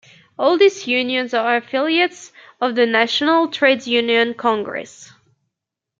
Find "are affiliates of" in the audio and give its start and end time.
1.31-2.73